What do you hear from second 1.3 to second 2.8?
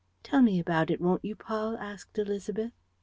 Paul?" asked Élisabeth.